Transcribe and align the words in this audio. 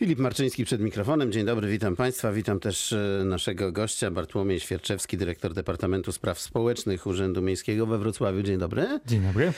Filip 0.00 0.18
Marczyński 0.18 0.64
przed 0.64 0.80
mikrofonem. 0.80 1.32
Dzień 1.32 1.46
dobry, 1.46 1.68
witam 1.68 1.96
Państwa. 1.96 2.32
Witam 2.32 2.60
też 2.60 2.92
e, 2.92 3.22
naszego 3.24 3.72
gościa, 3.72 4.10
Bartłomiej 4.10 4.60
Świerczewski, 4.60 5.16
dyrektor 5.16 5.54
Departamentu 5.54 6.12
Spraw 6.12 6.40
Społecznych 6.40 7.06
Urzędu 7.06 7.42
Miejskiego 7.42 7.86
we 7.86 7.98
Wrocławiu. 7.98 8.42
Dzień 8.42 8.58
dobry. 8.58 9.00
Dzień 9.06 9.22
dobry. 9.22 9.52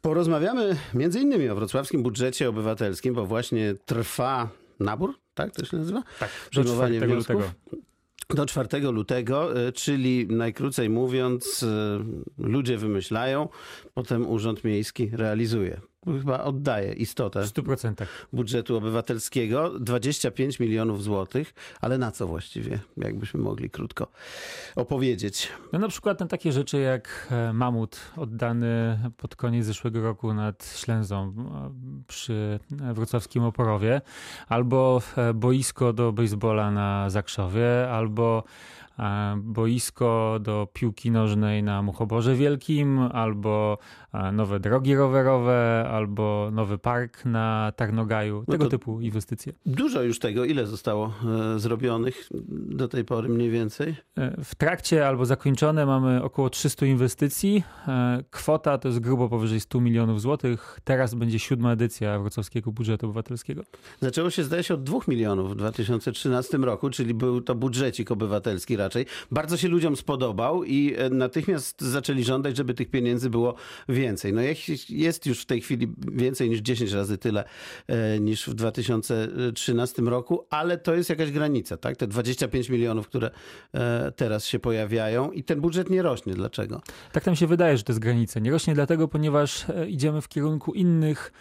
Porozmawiamy 0.00 0.76
między 0.94 1.20
innymi 1.20 1.48
o 1.48 1.54
wrocławskim 1.54 2.02
budżecie 2.02 2.48
obywatelskim, 2.48 3.14
bo 3.14 3.26
właśnie 3.26 3.74
trwa 3.86 4.48
nabór, 4.80 5.14
tak 5.34 5.50
to 5.50 5.64
się 5.64 5.76
nazywa? 5.76 6.02
Tak, 6.20 6.30
Przyjmowanie 6.50 7.00
do 7.00 7.06
4 7.06 7.12
wniosków. 7.12 7.36
lutego. 7.36 7.82
Do 8.30 8.46
4 8.46 8.92
lutego, 8.92 9.66
e, 9.66 9.72
czyli 9.72 10.26
najkrócej 10.30 10.90
mówiąc, 10.90 11.62
e, 11.62 12.04
ludzie 12.38 12.76
wymyślają, 12.76 13.48
potem 13.94 14.30
Urząd 14.30 14.64
Miejski 14.64 15.10
realizuje. 15.12 15.80
Chyba 16.06 16.44
oddaje 16.44 16.92
istotę 16.92 17.42
W 17.42 17.46
100%. 17.46 18.06
budżetu 18.32 18.76
obywatelskiego 18.76 19.80
25 19.80 20.60
milionów 20.60 21.02
złotych, 21.02 21.54
ale 21.80 21.98
na 21.98 22.10
co 22.10 22.26
właściwie, 22.26 22.80
jakbyśmy 22.96 23.40
mogli 23.40 23.70
krótko 23.70 24.06
opowiedzieć. 24.76 25.48
No 25.72 25.78
na 25.78 25.88
przykład 25.88 26.20
na 26.20 26.26
takie 26.26 26.52
rzeczy 26.52 26.78
jak 26.78 27.28
e, 27.30 27.52
mamut 27.52 28.00
oddany 28.16 28.98
pod 29.16 29.36
koniec 29.36 29.66
zeszłego 29.66 30.02
roku 30.02 30.34
nad 30.34 30.74
Ślęzą 30.76 31.24
e, 31.26 31.70
przy 32.06 32.60
wrocławskim 32.70 33.42
Oporowie, 33.42 34.00
albo 34.48 35.02
e, 35.16 35.34
boisko 35.34 35.92
do 35.92 36.12
baseballa 36.12 36.70
na 36.70 37.10
Zakrzowie, 37.10 37.90
albo 37.90 38.44
boisko 39.36 40.38
do 40.40 40.68
piłki 40.72 41.10
nożnej 41.10 41.62
na 41.62 41.82
Muchoborze 41.82 42.34
Wielkim, 42.34 42.98
albo 42.98 43.78
nowe 44.32 44.60
drogi 44.60 44.94
rowerowe, 44.94 45.88
albo 45.90 46.48
nowy 46.52 46.78
park 46.78 47.24
na 47.24 47.72
Tarnogaju. 47.76 48.44
No 48.48 48.52
Tego 48.52 48.64
to- 48.64 48.70
typu 48.70 49.00
inwestycje. 49.00 49.52
Dużo 49.66 50.02
już 50.02 50.18
tego, 50.18 50.44
ile 50.44 50.66
zostało 50.66 51.12
e, 51.54 51.58
zrobionych 51.58 52.28
do 52.50 52.88
tej 52.88 53.04
pory 53.04 53.28
mniej 53.28 53.50
więcej? 53.50 53.94
E, 54.18 54.44
W 54.44 54.54
trakcie 54.54 55.08
albo 55.08 55.26
zakończone 55.26 55.86
mamy 55.86 56.22
około 56.22 56.50
300 56.50 56.86
inwestycji. 56.86 57.62
E, 57.88 58.24
Kwota 58.30 58.78
to 58.78 58.88
jest 58.88 59.00
grubo 59.00 59.28
powyżej 59.28 59.60
100 59.60 59.80
milionów 59.80 60.20
złotych. 60.20 60.80
Teraz 60.84 61.14
będzie 61.14 61.38
siódma 61.38 61.72
edycja 61.72 62.18
wrocławskiego 62.18 62.72
budżetu 62.72 63.06
obywatelskiego. 63.06 63.62
Zaczęło 64.00 64.30
się 64.30 64.44
zdaje 64.44 64.62
się 64.62 64.74
od 64.74 64.82
2 64.82 64.98
milionów 65.08 65.52
w 65.52 65.54
2013 65.54 66.58
roku, 66.58 66.90
czyli 66.90 67.14
był 67.14 67.40
to 67.40 67.54
budżecik 67.54 68.10
obywatelski 68.10 68.76
raczej. 68.76 68.87
Bardzo 69.30 69.56
się 69.56 69.68
ludziom 69.68 69.96
spodobał 69.96 70.64
i 70.64 70.94
e, 70.96 71.10
natychmiast 71.10 71.80
zaczęli 71.80 72.24
żądać, 72.24 72.56
żeby 72.56 72.74
tych 72.74 72.90
pieniędzy 72.90 73.30
było 73.30 73.54
więcej. 73.88 74.32
No 74.32 74.40
jest 74.88 75.26
już 75.26 75.42
w 75.42 75.46
tej 75.46 75.60
chwili 75.60 75.94
więcej 76.12 76.50
niż 76.50 76.60
10 76.60 76.92
razy 76.92 77.18
tyle 77.18 77.44
e, 77.86 78.20
niż 78.20 78.46
w 78.46 78.54
2013 78.54 80.02
roku, 80.02 80.46
ale 80.50 80.78
to 80.78 80.94
jest 80.94 81.10
jakaś 81.10 81.30
granica, 81.30 81.76
tak? 81.76 81.96
Te 81.96 82.06
25 82.06 82.68
milionów, 82.68 83.08
które 83.08 83.30
e, 83.74 84.12
teraz 84.16 84.44
się 84.44 84.58
pojawiają 84.58 85.30
i 85.30 85.44
ten 85.44 85.60
budżet 85.60 85.90
nie 85.90 86.02
rośnie. 86.02 86.34
Dlaczego? 86.34 86.80
Tak 87.12 87.26
nam 87.26 87.36
się 87.36 87.46
wydaje, 87.46 87.76
że 87.76 87.82
to 87.82 87.92
jest 87.92 88.00
granica. 88.00 88.40
Nie 88.40 88.50
rośnie 88.50 88.74
dlatego, 88.74 89.08
ponieważ 89.08 89.66
idziemy 89.88 90.20
w 90.20 90.28
kierunku 90.28 90.74
innych 90.74 91.32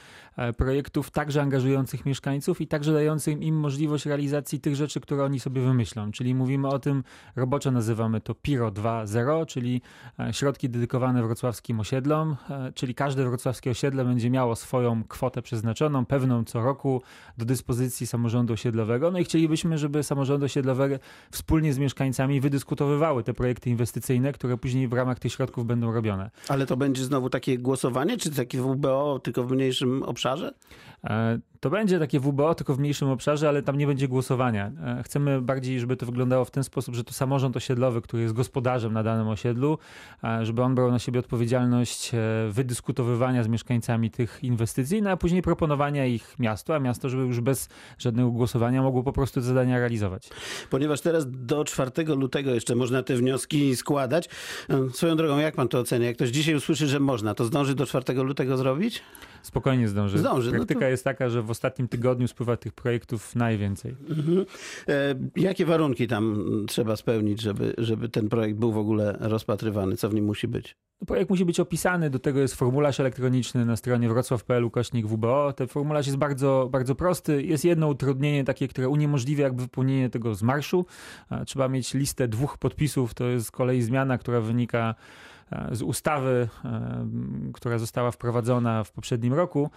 projektów, 0.57 1.11
także 1.11 1.41
angażujących 1.41 2.05
mieszkańców 2.05 2.61
i 2.61 2.67
także 2.67 2.93
dających 2.93 3.41
im 3.41 3.55
możliwość 3.55 4.05
realizacji 4.05 4.59
tych 4.59 4.75
rzeczy, 4.75 5.01
które 5.01 5.23
oni 5.23 5.39
sobie 5.39 5.61
wymyślą. 5.61 6.11
Czyli 6.11 6.35
mówimy 6.35 6.67
o 6.67 6.79
tym, 6.79 7.03
roboczo 7.35 7.71
nazywamy 7.71 8.21
to 8.21 8.35
PIRO 8.35 8.71
2.0, 8.71 9.45
czyli 9.45 9.81
e, 10.19 10.33
środki 10.33 10.69
dedykowane 10.69 11.23
wrocławskim 11.23 11.79
osiedlom, 11.79 12.35
e, 12.49 12.71
czyli 12.75 12.95
każde 12.95 13.25
wrocławskie 13.25 13.71
osiedle 13.71 14.05
będzie 14.05 14.29
miało 14.29 14.55
swoją 14.55 15.03
kwotę 15.03 15.41
przeznaczoną, 15.41 16.05
pewną 16.05 16.43
co 16.43 16.61
roku 16.61 17.01
do 17.37 17.45
dyspozycji 17.45 18.07
samorządu 18.07 18.53
osiedlowego. 18.53 19.11
No 19.11 19.19
i 19.19 19.23
chcielibyśmy, 19.23 19.77
żeby 19.77 20.03
samorządy 20.03 20.45
osiedlowe 20.45 20.99
wspólnie 21.31 21.73
z 21.73 21.79
mieszkańcami 21.79 22.41
wydyskutowywały 22.41 23.23
te 23.23 23.33
projekty 23.33 23.69
inwestycyjne, 23.69 24.33
które 24.33 24.57
później 24.57 24.87
w 24.87 24.93
ramach 24.93 25.19
tych 25.19 25.33
środków 25.33 25.65
będą 25.65 25.91
robione. 25.91 26.29
Ale 26.47 26.65
to 26.65 26.77
będzie 26.77 27.03
znowu 27.03 27.29
takie 27.29 27.57
głosowanie, 27.57 28.17
czy 28.17 28.31
takie 28.31 28.61
WBO 28.61 29.19
tylko 29.23 29.43
w 29.43 29.51
mniejszym 29.51 30.03
obszarze? 30.03 30.26
E, 30.27 30.53
To 31.59 31.69
będzie 31.69 31.99
takie 31.99 32.19
WBO, 32.19 32.55
tylko 32.55 32.75
w 32.75 32.79
mniejszym 32.79 33.09
obszarze, 33.09 33.49
ale 33.49 33.61
tam 33.61 33.77
nie 33.77 33.87
będzie 33.87 34.07
głosowania. 34.07 34.71
E, 34.99 35.03
Chcemy 35.03 35.41
bardziej, 35.41 35.79
żeby 35.79 35.97
to 35.97 36.05
wyglądało 36.05 36.45
w 36.45 36.51
ten 36.51 36.63
sposób, 36.63 36.95
że 36.95 37.03
to 37.03 37.13
samorząd 37.13 37.57
osiedlowy, 37.57 38.01
który 38.01 38.23
jest 38.23 38.35
gospodarzem 38.35 38.93
na 38.93 39.03
danym 39.03 39.27
osiedlu, 39.27 39.77
e, 40.23 40.45
żeby 40.45 40.61
on 40.61 40.75
brał 40.75 40.91
na 40.91 40.99
siebie 40.99 41.19
odpowiedzialność 41.19 42.13
e, 42.13 42.17
wydyskutowywania 42.51 43.43
z 43.43 43.47
mieszkańcami 43.47 44.11
tych 44.11 44.39
inwestycji, 44.43 45.01
no 45.01 45.09
a 45.09 45.17
później 45.17 45.41
proponowania 45.41 46.05
ich 46.05 46.39
miastu, 46.39 46.73
a 46.73 46.79
miasto, 46.79 47.09
żeby 47.09 47.23
już 47.23 47.41
bez 47.41 47.69
żadnego 47.97 48.31
głosowania 48.31 48.81
mogło 48.81 49.03
po 49.03 49.13
prostu 49.13 49.39
te 49.39 49.45
zadania 49.45 49.79
realizować. 49.79 50.29
Ponieważ 50.69 51.01
teraz 51.01 51.25
do 51.29 51.65
4 51.65 51.91
lutego 52.15 52.53
jeszcze 52.53 52.75
można 52.75 53.03
te 53.03 53.15
wnioski 53.15 53.75
składać. 53.75 54.29
E, 54.69 54.89
Swoją 54.89 55.15
drogą, 55.15 55.37
jak 55.37 55.55
pan 55.55 55.67
to 55.67 55.79
ocenia? 55.79 56.07
Jak 56.07 56.15
ktoś 56.15 56.29
dzisiaj 56.29 56.55
usłyszy, 56.55 56.87
że 56.87 56.99
można, 56.99 57.33
to 57.33 57.45
zdąży 57.45 57.75
do 57.75 57.85
4 57.85 58.13
lutego 58.13 58.57
zrobić? 58.57 59.03
Spokojnie 59.41 59.87
zdąży. 59.87 60.17
Zdąży, 60.17 60.51
no 60.51 60.57
Praktyka 60.57 60.86
jest 60.89 61.03
taka, 61.03 61.29
że 61.29 61.41
w 61.41 61.49
ostatnim 61.49 61.87
tygodniu 61.87 62.27
spływa 62.27 62.57
tych 62.57 62.73
projektów 62.73 63.35
najwięcej. 63.35 63.95
Mhm. 64.09 64.45
E, 64.87 65.15
jakie 65.35 65.65
warunki 65.65 66.07
tam 66.07 66.45
trzeba 66.67 66.95
spełnić, 66.95 67.41
żeby, 67.41 67.73
żeby 67.77 68.09
ten 68.09 68.29
projekt 68.29 68.59
był 68.59 68.71
w 68.71 68.77
ogóle 68.77 69.17
rozpatrywany? 69.19 69.97
Co 69.97 70.09
w 70.09 70.13
nim 70.13 70.25
musi 70.25 70.47
być? 70.47 70.75
No, 71.01 71.05
Projekt 71.05 71.29
musi 71.29 71.45
być 71.45 71.59
opisany, 71.59 72.09
do 72.09 72.19
tego 72.19 72.39
jest 72.39 72.55
formularz 72.55 72.99
elektroniczny 72.99 73.65
na 73.65 73.75
stronie 73.75 74.09
wrocław.pl 74.09 74.69
kośnik 74.71 75.07
WBO. 75.07 75.53
Ten 75.53 75.67
formularz 75.67 76.05
jest 76.05 76.17
bardzo, 76.17 76.69
bardzo 76.71 76.95
prosty. 76.95 77.43
Jest 77.43 77.65
jedno 77.65 77.87
utrudnienie 77.87 78.43
takie, 78.43 78.67
które 78.67 78.89
uniemożliwia 78.89 79.43
jakby 79.43 79.61
wypełnienie 79.61 80.09
tego 80.09 80.35
z 80.35 80.43
marszu. 80.43 80.85
A, 81.29 81.45
Trzeba 81.45 81.67
mieć 81.67 81.93
listę 81.93 82.27
dwóch 82.27 82.57
podpisów, 82.57 83.13
to 83.13 83.25
jest 83.25 83.47
z 83.47 83.51
kolei 83.51 83.81
zmiana, 83.81 84.17
która 84.17 84.41
wynika 84.41 84.89
e, 84.89 85.36
z 85.71 85.81
ustawy, 85.81 86.49
e, 86.65 87.07
która 87.53 87.77
została 87.77 88.11
wprowadzona 88.11 88.83
w 88.83 88.91
poprzednim 88.91 89.33
roku. 89.33 89.69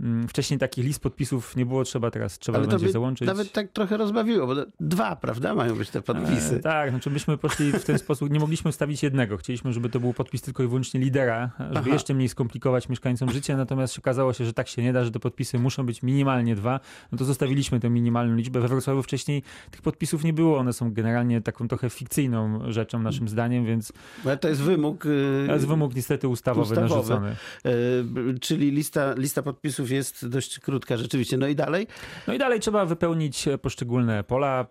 Mm, 0.00 0.28
Wcześniej 0.28 0.58
takich 0.58 0.84
list 0.84 1.00
podpisów 1.00 1.56
nie 1.56 1.66
było, 1.66 1.84
trzeba 1.84 2.10
teraz 2.10 2.38
trzeba 2.38 2.58
Ale 2.58 2.66
będzie 2.68 2.86
by 2.86 2.92
załączyć. 2.92 3.26
nawet 3.26 3.52
tak 3.52 3.68
trochę 3.72 3.96
rozbawiło, 3.96 4.46
bo 4.46 4.54
dwa, 4.80 5.16
prawda, 5.16 5.54
mają 5.54 5.74
być 5.76 5.90
te 5.90 6.02
podpisy. 6.02 6.56
E, 6.56 6.60
tak, 6.60 6.90
znaczy 6.90 7.10
myśmy 7.10 7.38
poszli 7.38 7.72
w 7.72 7.84
ten 7.84 7.98
sposób, 7.98 8.30
nie 8.30 8.40
mogliśmy 8.40 8.72
wstawić 8.72 9.02
jednego. 9.02 9.36
Chcieliśmy, 9.36 9.72
żeby 9.72 9.88
to 9.88 10.00
był 10.00 10.12
podpis 10.12 10.42
tylko 10.42 10.62
i 10.62 10.66
wyłącznie 10.66 11.00
lidera, 11.00 11.50
żeby 11.58 11.78
Aha. 11.78 11.90
jeszcze 11.90 12.14
mniej 12.14 12.28
skomplikować 12.28 12.88
mieszkańcom 12.88 13.30
życie, 13.30 13.56
natomiast 13.56 13.98
okazało 13.98 14.32
się, 14.32 14.44
że 14.44 14.52
tak 14.52 14.68
się 14.68 14.82
nie 14.82 14.92
da, 14.92 15.04
że 15.04 15.10
te 15.10 15.20
podpisy 15.20 15.58
muszą 15.58 15.86
być 15.86 16.02
minimalnie 16.02 16.54
dwa, 16.54 16.80
no 17.12 17.18
to 17.18 17.24
zostawiliśmy 17.24 17.80
tę 17.80 17.90
minimalną 17.90 18.36
liczbę. 18.36 18.60
We 18.60 18.68
Wrocławiu 18.68 19.02
wcześniej 19.02 19.42
tych 19.70 19.82
podpisów 19.82 20.24
nie 20.24 20.32
było, 20.32 20.58
one 20.58 20.72
są 20.72 20.92
generalnie 20.92 21.40
taką 21.40 21.68
trochę 21.68 21.90
fikcyjną 21.90 22.72
rzeczą 22.72 22.98
naszym 22.98 23.28
zdaniem, 23.28 23.64
więc 23.64 23.92
Ale 24.24 24.36
to 24.36 24.48
jest 24.48 24.60
wymóg. 24.60 25.04
Jest 25.48 25.66
wymóg 25.66 25.94
niestety 25.94 26.28
ustawowy, 26.28 26.62
Ustawowy. 26.74 26.94
narzucony. 26.94 27.36
e, 27.64 28.38
czyli 28.40 28.70
lista, 28.70 29.14
lista 29.16 29.42
podpisów 29.42 29.90
jest 29.90 30.28
dość 30.28 30.58
krótka 30.58 30.96
rzeczywiście. 30.96 31.38
No 31.38 31.46
i 31.46 31.54
dalej? 31.54 31.86
No 32.26 32.34
i 32.34 32.38
dalej 32.38 32.60
trzeba 32.60 32.84
wypełnić 32.86 33.44
poszczególne 33.62 34.24
pola, 34.24 34.66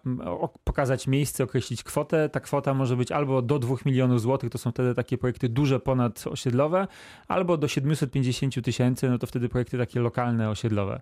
pokazać 0.64 1.08
miejsce, 1.08 1.44
określić 1.44 1.84
kwotę. 1.84 2.30
Ta 2.30 2.40
kwota 2.40 2.74
może 2.74 2.96
być 2.98 3.12
albo 3.12 3.42
do 3.42 3.60
2 3.60 3.76
milionów 3.86 4.22
złotych, 4.22 4.50
to 4.50 4.58
są 4.58 4.72
wtedy 4.72 4.96
takie 4.96 5.18
projekty 5.18 5.50
duże 5.50 5.80
ponadosiedlowe, 5.80 6.88
albo 7.28 7.58
do 7.58 7.68
750 7.68 8.62
tysięcy, 8.66 9.10
no 9.10 9.18
to 9.18 9.28
wtedy 9.28 9.50
projekty 9.50 9.78
takie 9.78 10.00
lokalne, 10.00 10.50
osiedlowe. 10.50 11.02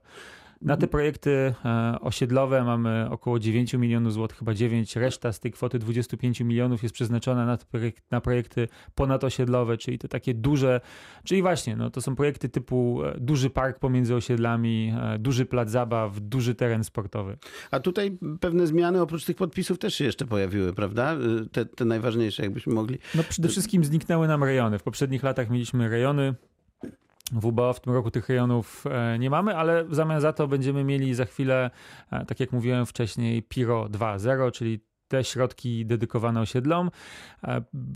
Na 0.66 0.78
te 0.78 0.88
projekty 0.88 1.54
e, 1.66 1.98
osiedlowe 2.02 2.64
mamy 2.64 3.08
około 3.10 3.40
9 3.40 3.74
milionów 3.74 4.14
złotych, 4.14 4.38
chyba 4.38 4.54
9. 4.54 4.96
Reszta 4.96 5.32
z 5.32 5.40
tej 5.40 5.52
kwoty 5.52 5.80
25 5.80 6.42
milionów 6.42 6.84
jest 6.84 6.96
przeznaczona 6.96 7.46
na, 7.46 7.58
te 7.58 7.66
projek- 7.66 8.02
na 8.12 8.22
projekty 8.22 8.68
ponadosiedlowe, 8.96 9.78
czyli 9.78 10.00
te 10.00 10.08
takie 10.08 10.34
duże, 10.34 10.82
czyli 11.24 11.42
właśnie, 11.42 11.76
no, 11.76 11.90
to 11.90 12.02
są 12.02 12.16
projekty 12.16 12.50
typu 12.50 13.04
e, 13.04 13.20
duży 13.20 13.50
park 13.50 13.80
pomiędzy 13.80 14.16
osiedlami, 14.16 14.94
e, 15.02 15.20
duży 15.20 15.46
plac 15.46 15.70
zabaw, 15.70 16.20
duży 16.20 16.56
teren 16.56 16.84
sportowy. 16.84 17.38
A 17.72 17.80
tutaj 17.80 18.18
pewne 18.40 18.68
zmiany 18.68 19.02
oprócz 19.02 19.26
tych 19.26 19.36
podpisów 19.36 19.80
też 19.80 19.96
się 19.96 20.06
jeszcze 20.06 20.26
pojawiły, 20.26 20.74
prawda? 20.74 21.18
Te, 21.52 21.66
te 21.66 21.86
najważniejsze, 21.86 22.44
jakbyśmy 22.44 22.74
mogli. 22.74 22.98
No 23.16 23.24
przede 23.30 23.50
wszystkim 23.50 23.86
zniknęły 23.86 24.28
nam 24.28 24.44
rejony. 24.44 24.80
W 24.80 24.84
poprzednich 24.84 25.24
latach 25.24 25.50
mieliśmy 25.50 25.90
rejony. 25.90 26.36
WBO 27.32 27.74
w 27.74 27.80
tym 27.80 27.94
roku 27.94 28.12
tych 28.12 28.30
rejonów 28.30 28.84
e, 28.88 29.20
nie 29.20 29.30
mamy, 29.30 29.58
ale 29.58 29.84
w 29.86 29.96
zamian 29.96 30.22
za 30.22 30.34
to 30.34 30.48
będziemy 30.48 30.84
mieli 30.84 31.14
za 31.14 31.26
chwilę, 31.26 31.72
e, 32.12 32.26
tak 32.26 32.40
jak 32.40 32.52
mówiłem 32.52 32.86
wcześniej, 32.86 33.44
PIRO 33.44 33.86
2.0, 33.86 34.52
czyli 34.52 34.80
te 35.08 35.24
środki 35.24 35.86
dedykowane 35.86 36.42
osiedlom. 36.42 36.92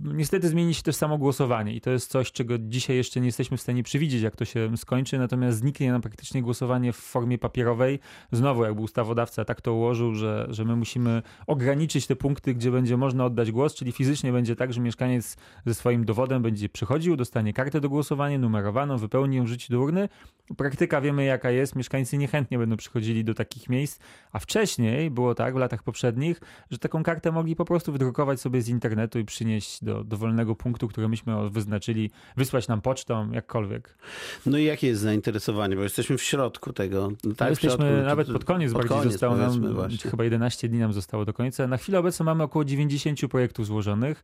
Niestety 0.03 0.49
zmieni 0.49 0.73
się 0.73 0.83
też 0.83 0.95
samo 0.95 1.17
głosowanie 1.17 1.75
i 1.75 1.81
to 1.81 1.89
jest 1.91 2.11
coś, 2.11 2.31
czego 2.31 2.57
dzisiaj 2.57 2.95
jeszcze 2.95 3.19
nie 3.19 3.25
jesteśmy 3.25 3.57
w 3.57 3.61
stanie 3.61 3.83
przewidzieć, 3.83 4.21
jak 4.21 4.35
to 4.35 4.45
się 4.45 4.77
skończy, 4.77 5.17
natomiast 5.17 5.57
zniknie 5.57 5.91
nam 5.91 6.01
praktycznie 6.01 6.41
głosowanie 6.41 6.93
w 6.93 6.97
formie 6.97 7.37
papierowej. 7.37 7.99
Znowu 8.31 8.63
jakby 8.63 8.81
ustawodawca 8.81 9.45
tak 9.45 9.61
to 9.61 9.73
ułożył, 9.73 10.15
że, 10.15 10.47
że 10.49 10.65
my 10.65 10.75
musimy 10.75 11.21
ograniczyć 11.47 12.07
te 12.07 12.15
punkty, 12.15 12.53
gdzie 12.53 12.71
będzie 12.71 12.97
można 12.97 13.25
oddać 13.25 13.51
głos, 13.51 13.75
czyli 13.75 13.91
fizycznie 13.91 14.31
będzie 14.31 14.55
tak, 14.55 14.73
że 14.73 14.81
mieszkaniec 14.81 15.37
ze 15.65 15.73
swoim 15.73 16.05
dowodem 16.05 16.41
będzie 16.41 16.69
przychodził, 16.69 17.15
dostanie 17.15 17.53
kartę 17.53 17.81
do 17.81 17.89
głosowania, 17.89 18.37
numerowaną, 18.37 18.97
wypełni 18.97 19.37
ją, 19.37 19.43
wrzuci 19.43 19.73
do 19.73 19.79
urny. 19.81 20.09
Praktyka 20.57 21.01
wiemy 21.01 21.25
jaka 21.25 21.51
jest, 21.51 21.75
mieszkańcy 21.75 22.17
niechętnie 22.17 22.57
będą 22.57 22.77
przychodzili 22.77 23.23
do 23.23 23.33
takich 23.33 23.69
miejsc, 23.69 23.99
a 24.31 24.39
wcześniej 24.39 25.11
było 25.11 25.35
tak 25.35 25.53
w 25.53 25.57
latach 25.57 25.83
poprzednich, 25.83 26.41
że 26.71 26.77
taką 26.77 26.98
kartę 27.03 27.31
mogli 27.31 27.55
po 27.55 27.65
prostu 27.65 27.91
wydrukować 27.91 28.41
sobie 28.41 28.61
z 28.61 28.69
internetu 28.69 29.19
i 29.19 29.25
przynieść 29.25 29.83
do 29.83 30.03
dowolnego 30.03 30.55
punktu, 30.55 30.87
który 30.87 31.09
myśmy 31.09 31.49
wyznaczyli, 31.49 32.11
wysłać 32.37 32.67
nam 32.67 32.81
pocztą, 32.81 33.31
jakkolwiek. 33.31 33.97
No 34.45 34.57
i 34.57 34.63
jakie 34.63 34.87
jest 34.87 35.01
zainteresowanie, 35.01 35.75
bo 35.75 35.83
jesteśmy 35.83 36.17
w 36.17 36.23
środku 36.23 36.73
tego. 36.73 37.11
No 37.23 37.35
tak, 37.35 37.49
jesteśmy 37.49 37.85
środku, 37.85 38.05
nawet 38.05 38.31
pod 38.31 38.45
koniec, 38.45 38.73
pod 38.73 38.81
bardziej 38.81 38.97
koniec, 38.97 39.11
zostało 39.11 39.35
nam, 39.35 39.73
właśnie. 39.73 40.11
chyba 40.11 40.23
11 40.23 40.69
dni 40.69 40.79
nam 40.79 40.93
zostało 40.93 41.25
do 41.25 41.33
końca. 41.33 41.67
Na 41.67 41.77
chwilę 41.77 41.99
obecną 41.99 42.25
mamy 42.25 42.43
około 42.43 42.65
90 42.65 43.19
projektów 43.29 43.65
złożonych. 43.65 44.23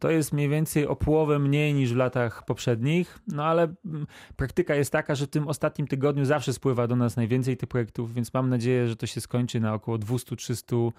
To 0.00 0.10
jest 0.10 0.32
mniej 0.32 0.48
więcej 0.48 0.86
o 0.86 0.96
połowę 0.96 1.38
mniej 1.38 1.74
niż 1.74 1.92
w 1.92 1.96
latach 1.96 2.44
poprzednich, 2.44 3.18
no 3.28 3.44
ale 3.44 3.74
mm, 3.84 4.06
praktyka 4.36 4.74
jest 4.74 4.92
taka, 4.92 5.14
że 5.14 5.26
w 5.26 5.30
tym 5.30 5.48
ostatnim 5.48 5.86
tygodniu 5.86 6.24
zawsze 6.24 6.52
spływa 6.52 6.86
do 6.86 6.96
nas 6.96 7.16
najwięcej 7.16 7.56
tych 7.56 7.68
projektów, 7.68 8.14
więc 8.14 8.34
mam 8.34 8.50
nadzieję, 8.50 8.88
że 8.88 8.96
to 8.96 9.06
się 9.06 9.20
skończy 9.20 9.60
na 9.60 9.74
około 9.74 9.98
200-300 9.98 10.88
e, 10.88 10.92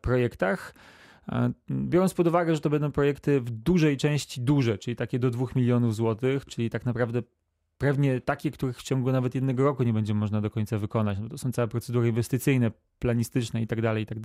projektach. 0.00 0.74
E, 1.28 1.52
biorąc 1.70 2.14
pod 2.14 2.26
uwagę, 2.26 2.54
że 2.54 2.60
to 2.60 2.70
będą 2.70 2.92
projekty 2.92 3.40
w 3.40 3.50
dużej 3.50 3.96
części 3.96 4.40
duże, 4.40 4.78
czyli 4.78 4.96
takie 4.96 5.18
do 5.18 5.30
2 5.30 5.46
milionów 5.56 5.94
złotych, 5.94 6.46
czyli 6.46 6.70
tak 6.70 6.86
naprawdę 6.86 7.22
pewnie 7.78 8.20
takie, 8.20 8.50
których 8.50 8.78
w 8.78 8.82
ciągu 8.82 9.12
nawet 9.12 9.34
jednego 9.34 9.64
roku 9.64 9.82
nie 9.82 9.92
będzie 9.92 10.14
można 10.14 10.40
do 10.40 10.50
końca 10.50 10.78
wykonać. 10.78 11.18
No 11.18 11.28
to 11.28 11.38
są 11.38 11.52
całe 11.52 11.68
procedury 11.68 12.08
inwestycyjne, 12.08 12.70
planistyczne 12.98 13.62
i 13.62 13.66
tak 13.66 13.80
dalej, 13.80 14.02
i 14.02 14.06
tak. 14.06 14.18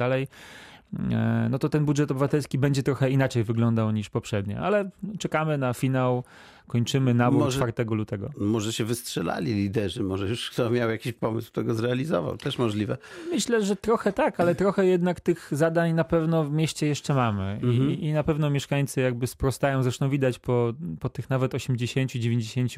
E, 1.11 1.47
no 1.51 1.59
to 1.59 1.69
ten 1.69 1.85
budżet 1.85 2.11
obywatelski 2.11 2.57
będzie 2.57 2.83
trochę 2.83 3.09
inaczej 3.09 3.43
wyglądał 3.43 3.91
niż 3.91 4.09
poprzednie, 4.09 4.59
ale 4.59 4.89
czekamy 5.19 5.57
na 5.57 5.73
finał 5.73 6.23
kończymy 6.69 7.13
nabór 7.13 7.39
może, 7.39 7.71
4 7.71 7.73
lutego. 7.91 8.29
Może 8.37 8.73
się 8.73 8.85
wystrzelali 8.85 9.53
liderzy, 9.53 10.03
może 10.03 10.27
już 10.27 10.49
kto 10.49 10.69
miał 10.69 10.89
jakiś 10.89 11.13
pomysł, 11.13 11.51
kto 11.51 11.63
go 11.63 11.73
zrealizował. 11.73 12.37
Też 12.37 12.57
możliwe. 12.57 12.97
Myślę, 13.31 13.63
że 13.65 13.75
trochę 13.75 14.13
tak, 14.13 14.39
ale 14.39 14.55
trochę 14.55 14.85
jednak 14.85 15.19
tych 15.19 15.49
zadań 15.51 15.93
na 15.93 16.03
pewno 16.03 16.43
w 16.43 16.51
mieście 16.51 16.87
jeszcze 16.87 17.13
mamy. 17.13 17.59
Mhm. 17.63 17.91
I, 17.91 18.05
I, 18.05 18.13
na 18.13 18.23
pewno 18.23 18.49
mieszkańcy 18.49 19.01
jakby 19.01 19.27
sprostają. 19.27 19.83
Zresztą 19.83 20.09
widać 20.09 20.39
po, 20.39 20.73
po 20.99 21.09
tych 21.09 21.29
nawet 21.29 21.55
80, 21.55 22.11
90, 22.11 22.71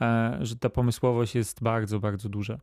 e, 0.00 0.38
że 0.40 0.56
ta 0.56 0.70
pomysłowość 0.70 1.34
jest 1.34 1.62
bardzo, 1.62 2.00
bardzo 2.00 2.28
duża. 2.28 2.58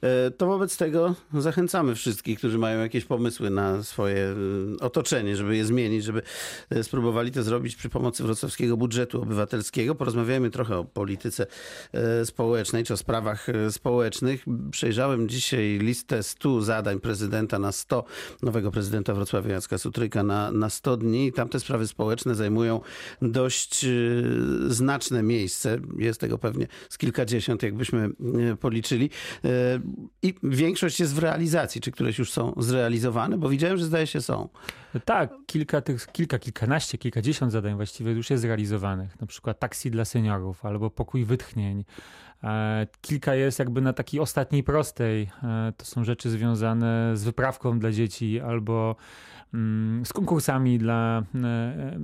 E, 0.00 0.30
to 0.30 0.46
wobec 0.46 0.76
tego 0.76 1.14
zachęcamy 1.34 1.94
wszystkich, 1.94 2.38
którzy 2.38 2.58
mają 2.58 2.80
jakieś 2.80 3.04
pomysły 3.04 3.50
na 3.50 3.82
swoje 3.82 4.16
e, 4.16 4.34
otoczenie, 4.80 5.36
żeby 5.36 5.56
je 5.56 5.64
zmienić, 5.64 6.04
żeby 6.04 6.22
spróbowali 6.82 7.32
to 7.32 7.42
zrobić 7.42 7.76
przy 7.76 7.88
pomocy 7.88 8.22
wrocławskiego 8.22 8.76
budżetu 8.76 9.22
obywatelskiego 9.22 9.93
porozmawiajmy 9.94 10.50
trochę 10.50 10.76
o 10.76 10.84
polityce 10.84 11.46
e, 11.92 12.26
społecznej, 12.26 12.84
czy 12.84 12.94
o 12.94 12.96
sprawach 12.96 13.48
e, 13.48 13.72
społecznych. 13.72 14.44
Przejrzałem 14.70 15.28
dzisiaj 15.28 15.78
listę 15.78 16.22
100 16.22 16.62
zadań 16.62 17.00
prezydenta 17.00 17.58
na 17.58 17.72
100, 17.72 18.04
nowego 18.42 18.70
prezydenta 18.70 19.14
Wrocławia 19.14 19.54
Jacka 19.54 19.78
Sutryka 19.78 20.22
na, 20.22 20.52
na 20.52 20.70
100 20.70 20.96
dni. 20.96 21.32
Tam 21.32 21.48
te 21.48 21.60
sprawy 21.60 21.86
społeczne 21.86 22.34
zajmują 22.34 22.80
dość 23.22 23.84
e, 23.84 23.88
znaczne 24.68 25.22
miejsce. 25.22 25.78
Jest 25.98 26.20
tego 26.20 26.38
pewnie 26.38 26.66
z 26.88 26.98
kilkadziesiąt, 26.98 27.62
jakbyśmy 27.62 28.10
policzyli. 28.60 29.10
I 30.22 30.34
większość 30.42 31.00
jest 31.00 31.14
w 31.14 31.18
realizacji. 31.18 31.80
Czy 31.80 31.90
któreś 31.90 32.18
już 32.18 32.32
są 32.32 32.54
zrealizowane? 32.56 33.38
Bo 33.38 33.48
widziałem, 33.48 33.76
że 33.76 33.84
zdaje 33.84 34.06
się 34.06 34.20
są. 34.20 34.48
Tak, 35.00 35.30
kilka, 35.46 35.80
tych, 35.80 36.06
kilka, 36.06 36.38
kilkanaście, 36.38 36.98
kilkadziesiąt 36.98 37.52
zadań 37.52 37.76
właściwie 37.76 38.12
już 38.12 38.30
jest 38.30 38.42
zrealizowanych. 38.42 39.20
Na 39.20 39.26
przykład 39.26 39.58
taksi 39.58 39.90
dla 39.90 40.04
seniorów 40.04 40.64
albo 40.64 40.90
pokój 40.90 41.24
wytchnień. 41.24 41.84
E, 42.44 42.86
kilka 43.00 43.34
jest 43.34 43.58
jakby 43.58 43.80
na 43.80 43.92
takiej 43.92 44.20
ostatniej 44.20 44.62
prostej. 44.62 45.30
E, 45.42 45.72
to 45.76 45.84
są 45.84 46.04
rzeczy 46.04 46.30
związane 46.30 47.16
z 47.16 47.24
wyprawką 47.24 47.78
dla 47.78 47.92
dzieci 47.92 48.40
albo 48.40 48.96
mm, 49.54 50.06
z 50.06 50.12
konkursami 50.12 50.78
dla 50.78 51.22
e, 51.44 51.98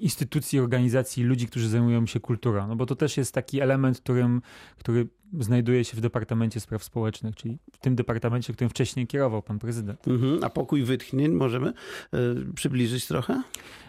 instytucji, 0.00 0.60
organizacji, 0.60 1.24
ludzi, 1.24 1.46
którzy 1.46 1.68
zajmują 1.68 2.06
się 2.06 2.20
kulturą. 2.20 2.68
No 2.68 2.76
bo 2.76 2.86
to 2.86 2.96
też 2.96 3.16
jest 3.16 3.34
taki 3.34 3.60
element, 3.60 4.00
którym, 4.00 4.42
który 4.78 5.08
znajduje 5.40 5.84
się 5.84 5.96
w 5.96 6.00
Departamencie 6.00 6.60
Spraw 6.60 6.84
Społecznych, 6.84 7.36
czyli 7.36 7.58
w 7.72 7.78
tym 7.78 7.94
departamencie, 7.94 8.52
którym 8.52 8.70
wcześniej 8.70 9.06
kierował 9.06 9.42
pan 9.42 9.58
prezydent. 9.58 10.08
Mhm. 10.08 10.44
A 10.44 10.50
pokój 10.50 10.84
wytchnień 10.84 11.32
możemy 11.32 11.68
y, 11.68 11.74
przybliżyć 12.54 13.06
trochę? 13.06 13.42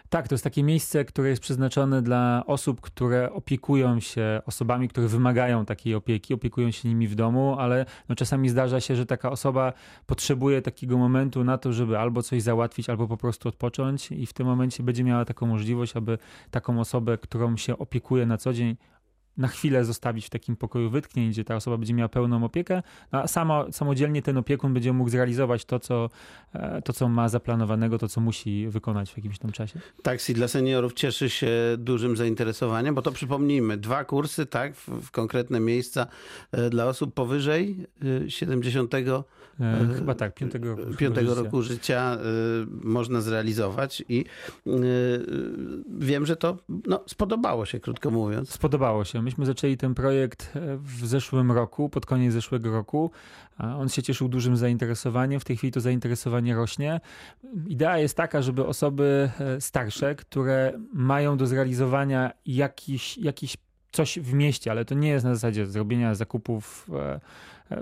Tak, 0.10 0.28
to 0.28 0.34
jest 0.36 0.44
takie 0.44 0.63
miejsce, 0.63 1.06
które 1.06 1.30
jest 1.30 1.42
przeznaczone 1.42 2.02
dla 2.02 2.44
osób, 2.48 2.81
które 2.81 3.34
opiekują 3.34 4.00
się 4.00 4.42
osobami, 4.46 4.88
które 4.88 5.07
wymagają 5.07 5.66
takiej 5.66 5.96
opieki, 5.96 6.34
opiekują 6.34 6.72
się 6.72 6.90
nimi 6.90 7.07
w 7.07 7.16
domu, 7.16 7.56
ale 7.60 7.86
no 8.10 8.16
czasami 8.16 8.50
zdarza 8.50 8.81
się, 8.81 8.96
że 8.96 9.06
taka 9.06 9.31
osoba 9.31 9.74
potrzebuje 10.06 10.62
takiego 10.62 10.98
momentu 10.98 11.44
na 11.44 11.57
to, 11.57 11.74
żeby 11.74 12.00
albo 12.00 12.24
coś 12.24 12.42
załatwić, 12.42 12.90
albo 12.90 13.07
po 13.07 13.18
prostu 13.18 13.50
odpocząć 13.50 14.12
i 14.12 14.25
w 14.25 14.34
tym 14.34 14.48
momencie 14.48 14.84
będzie 14.84 15.04
miała 15.04 15.25
taką 15.25 15.48
możliwość, 15.48 15.96
aby 15.96 16.18
taką 16.52 16.80
osobę, 16.80 17.18
którą 17.18 17.57
się 17.57 17.78
opiekuje 17.78 18.25
na 18.25 18.38
co 18.38 18.54
dzień, 18.54 18.75
na 19.37 19.47
chwilę 19.47 19.85
zostawić 19.85 20.25
w 20.25 20.29
takim 20.29 20.55
pokoju 20.55 20.89
wytknięć, 20.89 21.35
gdzie 21.35 21.43
ta 21.43 21.55
osoba 21.55 21.77
będzie 21.77 21.93
miała 21.93 22.09
pełną 22.09 22.43
opiekę, 22.43 22.83
no 23.11 23.21
a 23.21 23.27
samo, 23.27 23.71
samodzielnie 23.71 24.21
ten 24.21 24.37
opiekun 24.37 24.73
będzie 24.73 24.93
mógł 24.93 25.09
zrealizować 25.09 25.65
to 25.65 25.79
co, 25.79 26.09
e, 26.53 26.81
to, 26.81 26.93
co 26.93 27.09
ma 27.09 27.29
zaplanowanego, 27.29 27.97
to, 27.97 28.07
co 28.07 28.21
musi 28.21 28.67
wykonać 28.67 29.11
w 29.11 29.17
jakimś 29.17 29.39
tam 29.39 29.51
czasie. 29.51 29.79
Taksi 30.03 30.33
dla 30.33 30.47
seniorów 30.47 30.93
cieszy 30.93 31.29
się 31.29 31.51
dużym 31.77 32.17
zainteresowaniem, 32.17 32.95
bo 32.95 33.01
to 33.01 33.11
przypomnijmy, 33.11 33.77
dwa 33.77 34.05
kursy, 34.05 34.45
tak, 34.45 34.75
w, 34.75 34.87
w 34.87 35.11
konkretne 35.11 35.59
miejsca 35.59 36.07
e, 36.51 36.69
dla 36.69 36.85
osób 36.85 37.13
powyżej 37.13 37.87
70 38.27 38.93
e, 38.93 39.23
chyba 39.95 40.15
tak, 40.15 40.33
piątego 40.33 40.75
roku, 40.75 40.93
piątego 40.97 41.35
roku 41.35 41.61
życia 41.61 42.17
y, 42.17 42.87
można 42.87 43.21
zrealizować 43.21 44.03
i 44.09 44.25
wiem, 45.99 46.25
że 46.25 46.35
to 46.35 46.57
no, 46.87 47.03
spodobało 47.07 47.65
się, 47.65 47.79
krótko 47.79 48.11
mówiąc. 48.11 48.49
Spodobało 48.49 49.05
się. 49.05 49.25
Myśmy 49.25 49.45
zaczęli 49.45 49.77
ten 49.77 49.95
projekt 49.95 50.51
e, 50.56 50.77
w 50.77 51.06
zeszłym 51.06 51.51
roku, 51.51 51.89
pod 51.89 52.06
koniec 52.06 52.33
zeszłego 52.33 52.72
roku. 52.72 53.12
On 53.60 53.89
się 53.89 54.04
cieszył 54.04 54.30
dużym 54.30 54.57
zainteresowaniem. 54.57 55.39
W 55.39 55.45
tej 55.45 55.57
chwili 55.57 55.72
to 55.72 55.81
zainteresowanie 55.81 56.56
rośnie. 56.56 57.01
Idea 57.68 57.98
jest 57.98 58.18
taka, 58.18 58.42
żeby 58.42 58.66
osoby 58.66 59.30
e, 59.39 59.62
starsze, 59.62 60.16
które 60.16 60.74
mają 60.94 61.38
do 61.38 61.48
zrealizowania 61.48 62.31
jakiś, 62.45 63.18
jakiś 63.18 63.57
coś 63.92 64.19
w 64.19 64.33
mieście, 64.33 64.72
ale 64.72 64.86
to 64.86 64.95
nie 64.95 65.10
jest 65.10 65.25
na 65.25 65.33
zasadzie 65.33 65.66
zrobienia 65.66 66.16
zakupów 66.16 66.89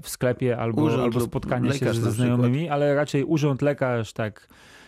w 0.02 0.10
sklepie 0.10 0.58
albo, 0.58 1.04
albo 1.04 1.20
spotkania 1.20 1.74
się 1.74 1.94
ze 1.94 2.12
znajomymi, 2.12 2.70
ale 2.70 2.96
raczej 2.96 3.24
urząd, 3.24 3.62
lekarz, 3.62 4.14
tak 4.14 4.48
E, 4.48 4.83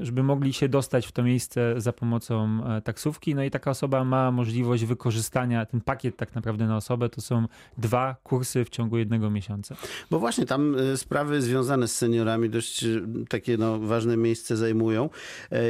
żeby 0.00 0.22
mogli 0.22 0.52
się 0.52 0.68
dostać 0.68 1.06
w 1.06 1.12
to 1.12 1.22
miejsce 1.22 1.74
za 1.76 1.92
pomocą 1.92 2.60
e, 2.66 2.80
taksówki. 2.80 3.34
No 3.34 3.44
i 3.44 3.50
taka 3.50 3.70
osoba 3.70 4.04
ma 4.04 4.30
możliwość 4.30 4.84
wykorzystania, 4.84 5.66
ten 5.66 5.80
pakiet 5.80 6.16
tak 6.16 6.34
naprawdę 6.34 6.66
na 6.66 6.76
osobę 6.76 7.08
to 7.08 7.20
są 7.20 7.46
dwa 7.78 8.16
kursy 8.22 8.64
w 8.64 8.70
ciągu 8.70 8.98
jednego 8.98 9.30
miesiąca. 9.30 9.76
Bo 10.10 10.18
właśnie 10.18 10.46
tam 10.46 10.76
e, 10.78 10.96
sprawy 10.96 11.42
związane 11.42 11.88
z 11.88 11.96
seniorami 11.96 12.50
dość 12.50 12.84
takie 13.28 13.56
no, 13.56 13.78
ważne 13.78 14.16
miejsce 14.16 14.56
zajmują. 14.56 15.10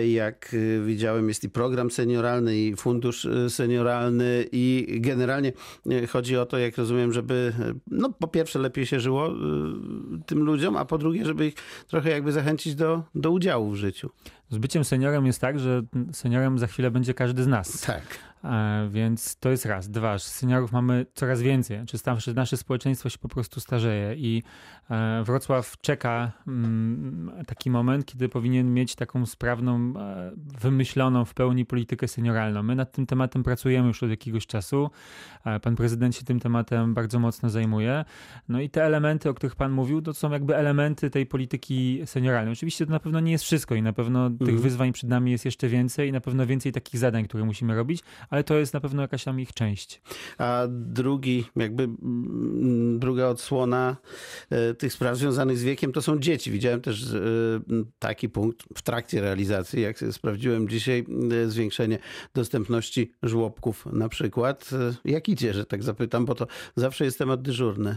Jak 0.09 0.57
widziałem 0.85 1.29
jest 1.29 1.45
i 1.45 1.51
program 1.51 1.91
senioralny 1.91 2.57
i 2.57 2.77
fundusz 2.77 3.29
senioralny 3.49 4.45
i 4.53 4.97
generalnie 5.01 5.53
chodzi 6.09 6.37
o 6.37 6.47
to, 6.47 6.59
jak 6.59 6.77
rozumiem, 6.77 7.13
żeby 7.13 7.53
no 7.91 8.13
po 8.13 8.29
pierwsze 8.29 8.59
lepiej 8.59 8.87
się 8.87 9.01
żyło 9.01 9.31
tym 10.27 10.39
ludziom, 10.39 10.77
a 10.77 10.85
po 10.85 10.99
drugie, 10.99 11.25
żeby 11.25 11.47
ich 11.47 11.55
trochę 11.89 12.11
jakby 12.11 12.33
zachęcić 12.33 12.75
do, 12.75 13.03
do 13.15 13.31
udziału 13.31 13.71
w 13.71 13.77
życiu. 13.77 14.11
Z 14.51 14.59
byciem 14.59 14.85
seniorem 14.85 15.27
jest 15.27 15.41
tak, 15.41 15.59
że 15.59 15.83
seniorem 16.13 16.59
za 16.59 16.67
chwilę 16.67 16.91
będzie 16.91 17.15
każdy 17.15 17.43
z 17.43 17.47
nas. 17.47 17.81
Tak. 17.81 18.03
E, 18.45 18.89
więc 18.91 19.37
to 19.37 19.51
jest 19.51 19.67
raz. 19.67 19.91
Dwa, 19.91 20.19
seniorów 20.19 20.73
mamy 20.73 21.07
coraz 21.15 21.43
więcej. 21.43 21.77
Znaczy 21.77 21.99
nasze, 22.07 22.35
nasze 22.35 22.57
społeczeństwo 22.57 23.09
się 23.09 23.19
po 23.19 23.29
prostu 23.29 23.61
starzeje 23.61 24.15
i 24.15 24.43
e, 24.91 25.23
Wrocław 25.25 25.77
czeka 25.81 26.33
mm, 26.47 27.33
taki 27.47 27.71
moment, 27.71 28.07
kiedy 28.07 28.29
powinien 28.29 28.75
mieć 28.75 28.95
taką 28.95 29.27
sprawną, 29.27 29.93
e, 29.99 30.33
wymyśloną 30.61 31.25
w 31.25 31.35
pełni 31.35 31.65
politykę 31.65 32.09
senioralną. 32.09 32.63
My 32.63 32.75
nad 32.75 32.93
tym 32.93 33.07
tematem 33.07 33.43
pracujemy 33.43 33.89
już 33.89 34.03
od 34.03 34.11
jakiegoś 34.11 34.47
czasu. 34.47 34.91
Pan 35.63 35.77
prezydent 35.77 36.17
się 36.17 36.25
tym 36.25 36.41
tematem 36.41 36.95
bardzo 36.95 37.19
mocno 37.19 37.51
zajmuje. 37.51 38.05
No 38.49 38.61
i 38.61 38.71
te 38.71 38.85
elementy, 38.85 39.29
o 39.29 39.35
których 39.35 39.57
pan 39.57 39.73
mówił, 39.73 40.03
to 40.03 40.15
są 40.15 40.31
jakby 40.31 40.57
elementy 40.57 41.11
tej 41.11 41.27
polityki 41.27 42.03
senioralnej. 42.05 42.53
Oczywiście 42.53 42.87
to 42.87 42.93
na 42.93 43.01
pewno 43.01 43.21
nie 43.21 43.33
jest 43.33 43.45
wszystko 43.45 43.75
i 43.75 43.83
na 43.83 43.93
pewno 43.93 44.27
mhm. 44.27 44.51
tych 44.51 44.61
wyzwań 44.61 44.93
przed 44.93 45.11
nami 45.11 45.31
jest 45.31 45.45
jeszcze 45.45 45.69
więcej 45.69 46.09
i 46.09 46.13
na 46.13 46.21
pewno 46.21 46.47
więcej 46.47 46.73
takich 46.73 47.01
zadań, 47.01 47.25
które 47.25 47.45
musimy 47.45 47.75
robić, 47.75 48.03
ale 48.31 48.45
to 48.45 48.59
jest 48.59 48.75
na 48.75 48.81
pewno 48.81 49.03
jakaś 49.03 49.25
tam 49.25 49.41
ich 49.41 49.53
część. 49.53 50.03
A 50.39 50.63
drugi, 50.69 51.45
jakby 51.57 51.89
druga 52.99 53.27
odsłona 53.27 53.97
e, 54.51 54.75
tych 54.75 54.93
spraw 54.93 55.17
związanych 55.17 55.59
z 55.59 55.63
wiekiem 55.63 55.93
to 55.93 56.03
są 56.03 56.19
dzieci. 56.19 56.51
Widziałem 56.51 56.81
też 56.81 57.13
e, 57.15 57.21
taki 57.99 58.29
punkt 58.29 58.63
w 58.77 58.83
trakcie 58.83 59.21
realizacji, 59.21 59.83
jak 59.83 60.05
sprawdziłem 60.11 60.69
dzisiaj, 60.69 61.07
e, 61.45 61.49
zwiększenie 61.49 61.99
dostępności 62.35 63.13
żłobków 63.23 63.87
na 63.87 64.09
przykład. 64.09 64.71
Jak 65.05 65.29
idzie, 65.29 65.55
że 65.55 65.67
tak 65.67 65.83
zapytam, 65.83 66.25
bo 66.25 66.35
to 66.35 66.47
zawsze 66.77 67.05
jest 67.05 67.19
temat 67.19 67.43
dyżurny. 67.43 67.97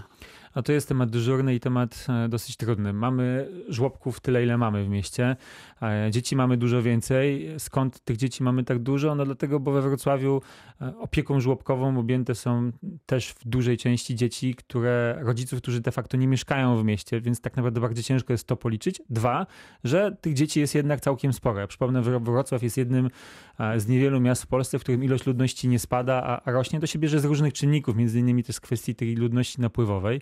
A 0.53 0.61
to 0.61 0.71
jest 0.71 0.87
temat 0.87 1.09
dyżurny 1.09 1.55
i 1.55 1.59
temat 1.59 2.07
dosyć 2.29 2.57
trudny. 2.57 2.93
Mamy 2.93 3.49
żłobków 3.69 4.19
tyle, 4.19 4.43
ile 4.43 4.57
mamy 4.57 4.83
w 4.83 4.89
mieście. 4.89 5.35
Dzieci 6.11 6.35
mamy 6.35 6.57
dużo 6.57 6.81
więcej. 6.81 7.49
Skąd 7.57 7.99
tych 7.99 8.17
dzieci 8.17 8.43
mamy 8.43 8.63
tak 8.63 8.79
dużo? 8.79 9.15
No 9.15 9.25
dlatego, 9.25 9.59
bo 9.59 9.71
we 9.71 9.81
Wrocławiu 9.81 10.41
e, 10.81 10.97
opieką 10.97 11.39
żłobkową 11.39 11.99
objęte 11.99 12.35
są 12.35 12.71
też 13.05 13.29
w 13.29 13.47
dużej 13.47 13.77
części 13.77 14.15
dzieci, 14.15 14.55
które 14.55 15.17
rodziców, 15.21 15.61
którzy 15.61 15.81
de 15.81 15.91
facto 15.91 16.17
nie 16.17 16.27
mieszkają 16.27 16.77
w 16.77 16.83
mieście, 16.83 17.21
więc 17.21 17.41
tak 17.41 17.55
naprawdę 17.55 17.81
bardzo 17.81 18.03
ciężko 18.03 18.33
jest 18.33 18.47
to 18.47 18.55
policzyć. 18.57 19.01
Dwa, 19.09 19.47
że 19.83 20.15
tych 20.21 20.33
dzieci 20.33 20.59
jest 20.59 20.75
jednak 20.75 21.01
całkiem 21.01 21.33
sporo. 21.33 21.59
Ja 21.59 21.67
przypomnę, 21.67 22.01
Wrocław 22.01 22.63
jest 22.63 22.77
jednym 22.77 23.09
e, 23.59 23.79
z 23.79 23.87
niewielu 23.87 24.19
miast 24.19 24.43
w 24.43 24.47
Polsce, 24.47 24.79
w 24.79 24.81
którym 24.81 25.03
ilość 25.03 25.25
ludności 25.25 25.67
nie 25.67 25.79
spada, 25.79 26.41
a 26.45 26.51
rośnie. 26.51 26.79
To 26.79 26.87
się 26.87 26.99
bierze 26.99 27.19
z 27.19 27.25
różnych 27.25 27.53
czynników, 27.53 27.95
między 27.95 28.19
innymi 28.19 28.43
też 28.43 28.55
z 28.55 28.59
kwestii 28.59 28.95
tej 28.95 29.15
ludności 29.15 29.61
napływowej. 29.61 30.21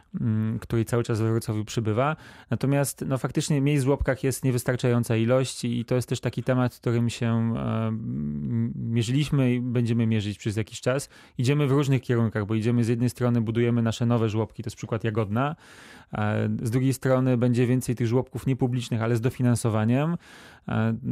której 0.61 0.85
cały 0.85 1.03
czas 1.03 1.21
we 1.21 1.31
Wrocławiu 1.31 1.65
przybywa. 1.65 2.15
Natomiast 2.49 3.05
no, 3.07 3.17
faktycznie 3.17 3.61
miejsc 3.61 3.83
w 3.83 3.85
żłobkach 3.85 4.23
jest 4.23 4.43
niewystarczająca 4.43 5.15
ilość 5.15 5.65
i 5.65 5.85
to 5.85 5.95
jest 5.95 6.09
też 6.09 6.19
taki 6.19 6.43
temat, 6.43 6.75
którym 6.75 7.09
się 7.09 7.53
e, 7.57 7.91
mierzyliśmy 8.75 9.53
i 9.53 9.61
będziemy 9.61 10.07
mierzyć 10.07 10.37
przez 10.37 10.57
jakiś 10.57 10.81
czas. 10.81 11.09
Idziemy 11.37 11.67
w 11.67 11.71
różnych 11.71 12.01
kierunkach, 12.01 12.45
bo 12.45 12.55
idziemy 12.55 12.83
z 12.83 12.87
jednej 12.87 13.09
strony, 13.09 13.41
budujemy 13.41 13.81
nasze 13.81 14.05
nowe 14.05 14.29
żłobki, 14.29 14.63
to 14.63 14.67
jest 14.67 14.77
przykład 14.77 15.03
Jagodna, 15.03 15.55
z 16.63 16.71
drugiej 16.71 16.93
strony 16.93 17.37
będzie 17.37 17.67
więcej 17.67 17.95
tych 17.95 18.07
żłobków 18.07 18.47
niepublicznych, 18.47 19.01
ale 19.01 19.15
z 19.15 19.21
dofinansowaniem. 19.21 20.17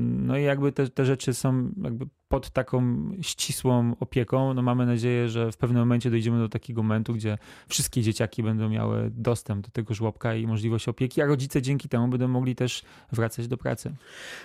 No 0.01 0.38
i 0.38 0.44
jakby 0.44 0.72
te, 0.72 0.88
te 0.88 1.06
rzeczy 1.06 1.34
są 1.34 1.72
jakby 1.84 2.06
pod 2.27 2.50
taką 2.50 3.12
ścisłą 3.22 3.96
opieką. 4.00 4.53
No 4.53 4.62
mamy 4.62 4.86
nadzieję, 4.86 5.29
że 5.29 5.51
w 5.51 5.58
pewnym 5.58 5.79
momencie 5.79 6.10
dojdziemy 6.10 6.39
do 6.39 6.50
takiego 6.50 6.84
momentu, 6.84 7.13
gdzie 7.13 7.38
wszystkie 7.68 8.01
dzieciaki 8.01 8.44
będą 8.44 8.70
miały 8.70 8.88
dostęp 9.12 9.65
do 9.65 9.72
tego 9.72 9.93
żłobka 9.93 10.36
i 10.36 10.48
możliwość 10.48 10.88
opieki, 10.88 11.22
a 11.22 11.25
rodzice 11.25 11.62
dzięki 11.62 11.89
temu 11.89 12.08
będą 12.08 12.27
mogli 12.27 12.55
też 12.55 12.84
wracać 13.12 13.48
do 13.48 13.58
pracy. 13.58 13.93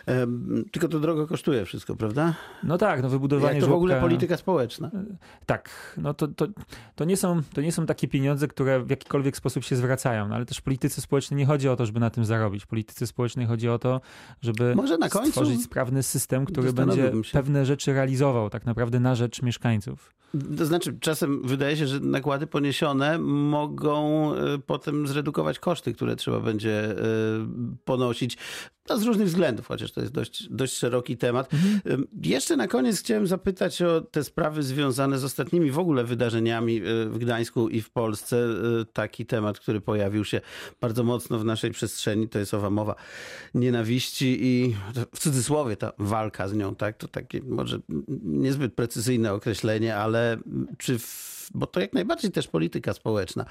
E, 0.08 0.26
tylko 0.72 0.88
to 0.88 1.00
drogo 1.00 1.26
kosztuje 1.26 1.64
wszystko, 1.64 1.96
prawda? 1.96 2.34
No 2.62 2.78
tak, 2.78 3.02
no 3.02 3.08
wybudowanie 3.08 3.54
Jak 3.54 3.60
to 3.60 3.66
żłobka... 3.66 3.74
w 3.74 3.76
ogóle 3.76 4.00
polityka 4.00 4.36
społeczna. 4.36 4.88
E, 4.94 5.04
tak, 5.46 5.70
no 5.96 6.14
to, 6.14 6.28
to, 6.28 6.46
to, 6.94 7.04
nie 7.04 7.16
są, 7.16 7.42
to 7.54 7.60
nie 7.60 7.72
są 7.72 7.86
takie 7.86 8.08
pieniądze, 8.08 8.48
które 8.48 8.80
w 8.80 8.90
jakikolwiek 8.90 9.36
sposób 9.36 9.64
się 9.64 9.76
zwracają, 9.76 10.28
no 10.28 10.34
ale 10.34 10.46
też 10.46 10.58
w 10.58 10.62
polityce 10.62 11.00
społecznej 11.00 11.38
nie 11.38 11.46
chodzi 11.46 11.68
o 11.68 11.76
to, 11.76 11.86
żeby 11.86 12.00
na 12.00 12.10
tym 12.10 12.24
zarobić. 12.24 12.64
W 12.64 12.66
polityce 12.66 13.06
społecznej 13.06 13.46
chodzi 13.46 13.68
o 13.68 13.78
to, 13.78 14.00
żeby 14.42 14.74
Może 14.74 14.98
na 14.98 15.08
końcu 15.08 15.30
stworzyć 15.30 15.62
sprawny 15.62 16.02
system, 16.02 16.44
który 16.44 16.72
będzie 16.72 17.12
pewne 17.32 17.66
rzeczy 17.66 17.92
realizował 17.92 18.50
tak 18.50 18.66
naprawdę 18.66 19.00
na 19.00 19.14
rzecz 19.14 19.42
mieszkańców. 19.42 20.14
To 20.58 20.66
znaczy, 20.66 20.98
czasem 21.00 21.42
wydaje 21.42 21.76
się, 21.76 21.86
że 21.86 22.00
nakłady 22.00 22.46
poniesione 22.46 23.18
mogą 23.18 24.32
e, 24.34 24.58
potem 24.66 25.06
zredukować 25.06 25.58
koszty, 25.58 25.94
które 25.94 26.16
trzeba 26.16 26.40
będzie 26.40 26.90
e, 26.90 26.94
ponosić. 27.84 28.38
No, 28.88 28.98
z 28.98 29.02
różnych 29.02 29.26
względów, 29.26 29.66
chociaż 29.66 29.92
to 29.92 30.00
jest 30.00 30.12
dość, 30.12 30.48
dość 30.50 30.74
szeroki 30.74 31.16
temat. 31.16 31.54
Mhm. 31.54 32.06
Jeszcze 32.22 32.56
na 32.56 32.68
koniec 32.68 33.00
chciałem 33.00 33.26
zapytać 33.26 33.82
o 33.82 34.00
te 34.00 34.24
sprawy 34.24 34.62
związane 34.62 35.18
z 35.18 35.24
ostatnimi 35.24 35.70
w 35.70 35.78
ogóle 35.78 36.04
wydarzeniami 36.04 36.76
e, 36.76 36.82
w 37.06 37.18
Gdańsku 37.18 37.68
i 37.68 37.80
w 37.80 37.90
Polsce. 37.90 38.48
Taki 38.92 39.26
temat, 39.26 39.58
który 39.58 39.80
pojawił 39.80 40.24
się 40.24 40.40
bardzo 40.80 41.04
mocno 41.04 41.38
w 41.38 41.44
naszej 41.44 41.70
przestrzeni, 41.70 42.28
to 42.28 42.38
jest 42.38 42.54
owa 42.54 42.70
mowa 42.70 42.94
nienawiści 43.54 44.38
i 44.40 44.76
w 45.14 45.18
cudzysłowie 45.18 45.76
ta 45.76 45.92
walka 45.98 46.48
z 46.48 46.54
nią, 46.54 46.74
tak? 46.74 46.96
To 46.96 47.08
takie 47.08 47.40
może 47.42 47.78
niezbyt 48.22 48.74
precyzyjne 48.74 49.32
określenie, 49.32 49.96
ale 49.96 50.36
czy, 50.78 50.98
w, 50.98 51.50
bo 51.54 51.66
to 51.66 51.80
jak 51.80 51.92
najbardziej 51.92 52.30
też 52.30 52.48
polityka 52.48 52.92
społeczna, 52.92 53.44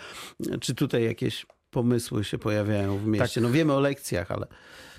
czy 0.62 0.76
tutaj 0.76 1.04
jakieś 1.04 1.46
pomysły 1.72 2.24
się 2.24 2.38
pojawiają 2.38 2.98
w 2.98 3.06
mieście? 3.06 3.42
Tak. 3.42 3.44
No 3.44 3.50
wiemy 3.50 3.74
o 3.74 3.80
lekcjach, 3.80 4.32
ale... 4.32 4.48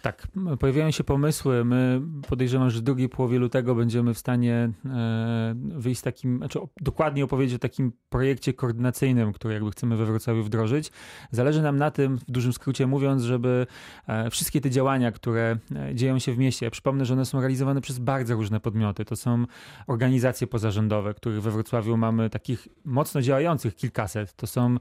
Tak, 0.04 0.26
pojawiają 0.61 0.90
się 0.90 1.04
pomysły. 1.04 1.64
My 1.64 2.00
podejrzewam, 2.28 2.70
że 2.70 2.78
w 2.78 2.82
drugiej 2.82 3.08
połowie 3.08 3.38
lutego 3.38 3.75
będziemy 3.75 4.14
w 4.14 4.18
stanie 4.18 4.70
e, 4.87 5.54
wyjść 5.56 6.00
z 6.00 6.02
takim, 6.02 6.38
znaczy 6.38 6.58
dokładnie 6.80 7.25
opowiedzieć 7.25 7.56
o 7.56 7.58
takim 7.58 7.92
projekcie 8.08 8.52
koordynacyjnym, 8.52 9.32
który 9.32 9.54
jakby 9.54 9.70
chcemy 9.70 9.96
we 9.96 10.04
Wrocławiu 10.06 10.42
wdrożyć. 10.42 10.92
Zależy 11.30 11.62
nam 11.62 11.76
na 11.76 11.90
tym, 11.90 12.18
w 12.18 12.25
dużym 12.30 12.52
skrócie 12.52 12.87
mówiąc, 12.87 13.23
żeby 13.23 13.66
e, 14.06 14.30
wszystkie 14.30 14.61
te 14.61 14.70
działania, 14.70 15.12
które 15.12 15.58
e, 15.76 15.94
dzieją 15.94 16.18
się 16.18 16.32
w 16.32 16.38
mieście, 16.38 16.66
ja 16.66 16.70
przypomnę, 16.70 17.04
że 17.04 17.14
one 17.14 17.25
są 17.25 17.40
realizowane 17.40 17.80
przez 17.80 17.99
bardzo 17.99 18.34
różne 18.34 18.61
podmioty. 18.61 19.04
To 19.04 19.16
są 19.16 19.44
organizacje 19.87 20.46
pozarządowe, 20.46 21.14
których 21.14 21.42
we 21.42 21.50
Wrocławiu 21.50 21.96
mamy 21.96 22.30
takich 22.30 22.68
mocno 22.84 23.23
działających 23.23 23.76
kilkaset. 23.76 24.34
To 24.37 24.46
są 24.46 24.76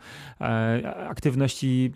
aktywności 1.07 1.91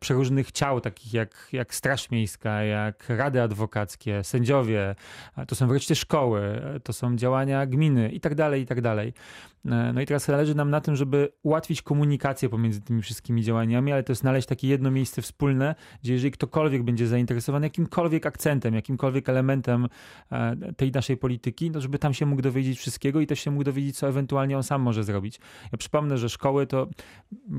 przeróżnych 0.00 0.52
ciał, 0.52 0.80
takich 0.80 1.14
jak, 1.14 1.48
jak 1.52 1.74
Straż 1.74 2.10
Miejska, 2.10 2.19
miejska, 2.20 2.62
jak 2.62 3.08
rady 3.08 3.42
adwokackie, 3.42 4.24
sędziowie, 4.24 4.94
to 5.48 5.54
są 5.54 5.68
wreszcie 5.68 5.94
szkoły, 5.94 6.62
to 6.84 6.92
są 6.92 7.16
działania 7.16 7.66
gminy 7.66 8.10
i 8.10 8.20
tak 8.20 8.34
dalej, 8.34 8.62
i 8.62 8.66
tak 8.66 8.80
dalej. 8.80 9.12
E, 9.64 9.92
no 9.92 10.00
i 10.00 10.06
teraz 10.06 10.24
zależy 10.24 10.54
nam 10.54 10.70
na 10.70 10.80
tym, 10.80 10.96
żeby 10.96 11.32
ułatwić 11.42 11.82
komunikację 11.82 12.48
pomiędzy 12.48 12.80
tymi 12.80 13.02
wszystkimi 13.02 13.42
działaniami, 13.42 13.92
ale 13.92 14.02
to 14.02 14.14
znaleźć 14.14 14.48
takie 14.48 14.68
jedno 14.68 14.90
miejsce 14.90 15.22
wspólne, 15.22 15.74
gdzie 16.02 16.12
jeżeli 16.12 16.30
ktokolwiek 16.30 16.82
będzie 16.82 17.06
zainteresowany 17.06 17.66
jakimkolwiek 17.66 18.26
akcentem, 18.26 18.74
jakimkolwiek 18.74 19.28
elementem 19.28 19.88
e, 20.32 20.56
tej 20.76 20.92
naszej 20.92 21.16
polityki, 21.16 21.70
no 21.70 21.80
żeby 21.80 21.98
tam 21.98 22.14
się 22.14 22.26
mógł 22.26 22.42
dowiedzieć 22.42 22.78
wszystkiego 22.78 23.20
i 23.20 23.26
też 23.26 23.40
się 23.40 23.50
mógł 23.50 23.64
dowiedzieć, 23.64 23.96
co 23.96 24.08
ewentualnie 24.08 24.56
on 24.56 24.62
sam 24.62 24.82
może 24.82 25.04
zrobić. 25.04 25.40
Ja 25.72 25.78
przypomnę, 25.78 26.18
że 26.18 26.28
szkoły 26.28 26.66
to 26.66 26.88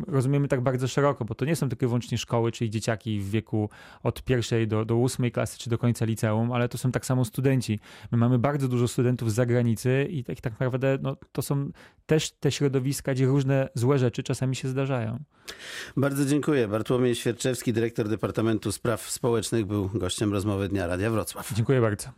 rozumiemy 0.08 0.48
tak 0.48 0.62
bardzo 0.62 0.88
szeroko, 0.88 1.26
bo 1.26 1.36
to 1.36 1.46
nie 1.46 1.56
są 1.56 1.70
tylko 1.70 1.88
wyłącznie 1.88 2.18
szkoły, 2.18 2.52
czyli 2.52 2.70
dzieciaki 2.70 3.20
w 3.20 3.30
wieku 3.30 3.70
od 4.04 4.24
pierwszej 4.24 4.68
do, 4.68 4.86
do 4.86 4.96
ósmej 4.96 5.32
klasy, 5.32 5.58
czy 5.58 5.70
do 5.70 5.78
końca 5.78 6.06
liceum, 6.06 6.52
ale 6.52 6.70
to 6.70 6.78
są 6.78 6.92
tak 6.92 7.06
samo 7.06 7.26
studenci. 7.26 7.80
My 8.12 8.18
mamy 8.18 8.40
bardzo 8.40 8.68
dużo 8.68 8.88
studentów 8.88 9.32
z 9.32 9.34
zagranicy 9.34 10.08
i 10.10 10.24
tak, 10.24 10.42
tak 10.42 10.54
naprawdę 10.54 10.98
no, 11.02 11.18
to 11.32 11.42
są 11.42 11.72
też 12.06 12.32
te 12.32 12.52
środowiska, 12.52 13.14
gdzie 13.14 13.26
różne 13.26 13.70
złe 13.76 14.00
rzeczy 14.00 14.24
czasami 14.24 14.56
się 14.56 14.68
zdarzają. 14.68 15.20
Bardzo 15.98 16.26
dziękuję. 16.26 16.68
Bartłomiej 16.68 17.16
Świerczewski, 17.16 17.74
dyrektor 17.74 18.10
Departamentu 18.10 18.72
Spraw 18.72 19.10
Społecznych, 19.10 19.66
był 19.66 19.90
gościem 19.90 20.34
rozmowy 20.34 20.68
Dnia 20.68 20.88
Radia 20.88 21.12
Wrocław. 21.12 21.54
Dziękuję 21.54 21.82
bardzo. 21.82 22.10